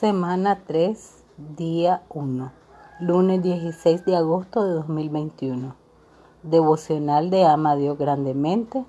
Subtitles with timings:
[0.00, 0.98] Semana 3,
[1.56, 2.50] día 1,
[2.98, 5.76] lunes 16 de agosto de 2021.
[6.42, 8.84] Devocional de Ama a Dios grandemente.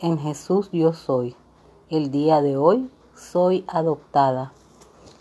[0.00, 1.36] En Jesús yo soy.
[1.90, 4.52] El día de hoy soy adoptada.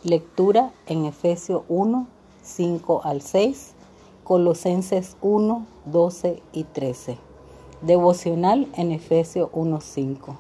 [0.04, 2.07] Lectura en Efesios 1,
[2.41, 3.75] 5 al 6,
[4.23, 7.19] Colosenses 1, 12 y 13.
[7.83, 10.35] Devocional en Efesios 1, 5.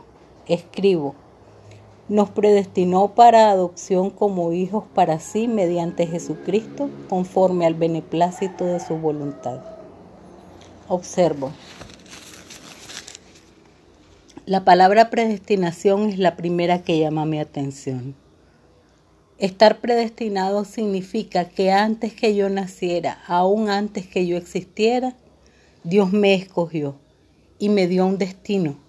[0.47, 1.13] Escribo
[2.09, 8.95] nos predestinó para adopción como hijos para sí mediante Jesucristo, conforme al beneplácito de su
[8.97, 9.59] voluntad.
[10.87, 11.51] Observo.
[14.45, 18.15] La palabra predestinación es la primera que llama mi atención.
[19.37, 25.15] Estar predestinado significa que antes que yo naciera, aún antes que yo existiera,
[25.83, 26.95] Dios me escogió
[27.59, 28.86] y me dio un destino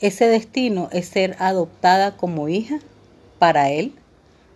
[0.00, 2.78] ese destino es ser adoptada como hija
[3.38, 3.92] para Él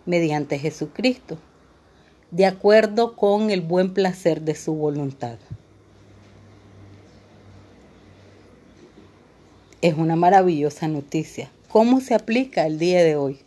[0.06, 1.38] mediante Jesucristo,
[2.30, 5.38] de acuerdo con el buen placer de su voluntad.
[9.80, 11.50] Es una maravillosa noticia.
[11.68, 13.40] ¿Cómo se aplica el día de hoy?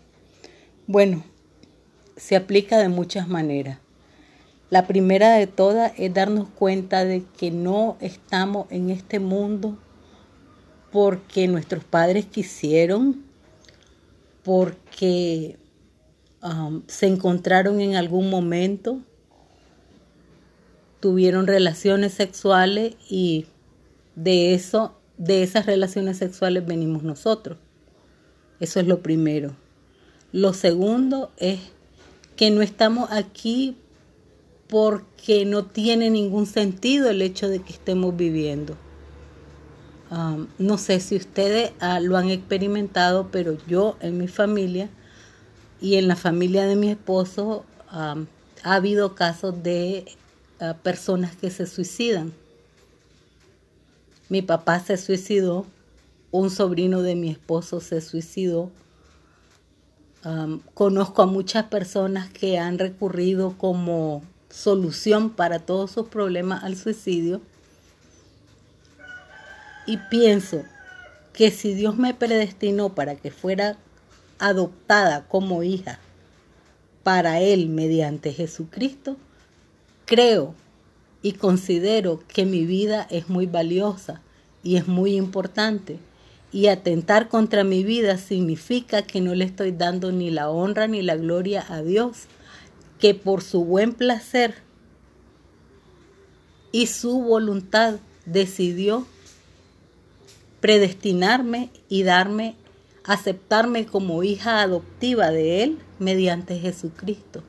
[0.87, 1.23] Bueno,
[2.17, 3.79] se aplica de muchas maneras.
[4.69, 9.77] La primera de todas es darnos cuenta de que no estamos en este mundo
[10.95, 13.25] porque nuestros padres quisieron,
[14.45, 15.57] porque
[16.41, 19.01] um, se encontraron en algún momento,
[21.01, 23.45] tuvieron relaciones sexuales y
[24.15, 27.57] de eso, de esas relaciones sexuales venimos nosotros.
[28.61, 29.53] Eso es lo primero.
[30.31, 31.59] Lo segundo es
[32.37, 33.75] que no estamos aquí
[34.69, 38.77] porque no tiene ningún sentido el hecho de que estemos viviendo
[40.09, 44.89] no sé si ustedes ah, lo han experimentado, pero yo en mi familia
[45.81, 48.15] y en la familia de mi esposo ha
[48.63, 50.05] habido casos de
[50.59, 52.33] ah, personas que se suicidan.
[54.29, 55.65] Mi papá se suicidó,
[56.31, 58.71] un sobrino de mi esposo se suicidó.
[60.73, 67.41] conozco a muchas personas que han recurrido como solución para todos sus problemas al suicidio
[69.85, 70.63] y pienso
[71.33, 73.77] que si Dios me predestinó para que fuera
[74.39, 75.99] adoptada como hija
[77.03, 79.17] para Él mediante Jesucristo,
[80.05, 80.55] creo
[81.21, 84.21] y considero que mi vida es muy valiosa
[84.63, 85.99] y es muy importante.
[86.51, 91.01] Y atentar contra mi vida significa que no le estoy dando ni la honra ni
[91.01, 92.25] la gloria a Dios,
[92.99, 94.55] que por su buen placer
[96.71, 99.05] y su voluntad decidió
[100.65, 102.55] predestinarme y darme,
[103.03, 107.43] aceptarme como hija adoptiva de Él mediante Jesucristo.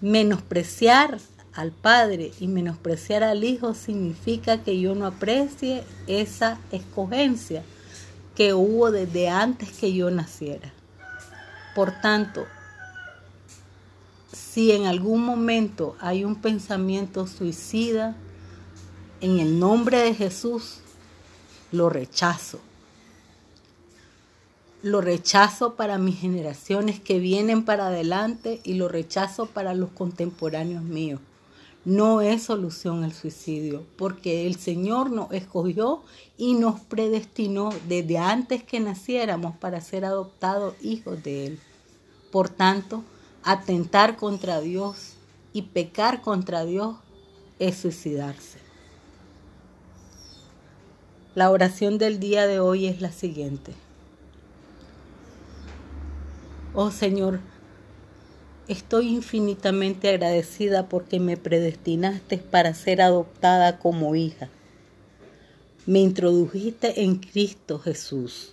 [0.00, 1.18] Menospreciar
[1.52, 7.64] al Padre y menospreciar al Hijo significa que yo no aprecie esa escogencia
[8.36, 10.72] que hubo desde antes que yo naciera.
[11.74, 12.46] Por tanto,
[14.32, 18.14] si en algún momento hay un pensamiento suicida,
[19.20, 20.82] en el nombre de Jesús
[21.72, 22.60] lo rechazo.
[24.82, 30.82] Lo rechazo para mis generaciones que vienen para adelante y lo rechazo para los contemporáneos
[30.82, 31.20] míos.
[31.84, 36.02] No es solución el suicidio, porque el Señor nos escogió
[36.36, 41.60] y nos predestinó desde antes que naciéramos para ser adoptados hijos de Él.
[42.30, 43.02] Por tanto,
[43.42, 45.14] atentar contra Dios
[45.52, 46.96] y pecar contra Dios
[47.58, 48.69] es suicidarse.
[51.36, 53.72] La oración del día de hoy es la siguiente.
[56.74, 57.38] Oh Señor,
[58.66, 64.48] estoy infinitamente agradecida porque me predestinaste para ser adoptada como hija.
[65.86, 68.52] Me introdujiste en Cristo Jesús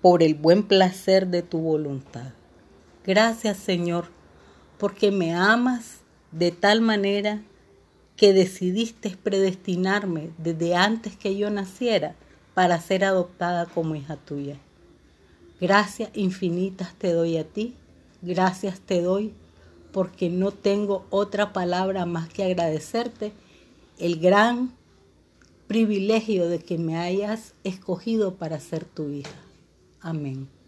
[0.00, 2.32] por el buen placer de tu voluntad.
[3.04, 4.06] Gracias Señor,
[4.78, 5.98] porque me amas
[6.32, 7.42] de tal manera
[8.20, 12.14] que decidiste predestinarme desde antes que yo naciera
[12.52, 14.58] para ser adoptada como hija tuya.
[15.58, 17.74] Gracias infinitas te doy a ti,
[18.20, 19.32] gracias te doy
[19.90, 23.32] porque no tengo otra palabra más que agradecerte
[23.98, 24.70] el gran
[25.66, 29.40] privilegio de que me hayas escogido para ser tu hija.
[30.02, 30.59] Amén.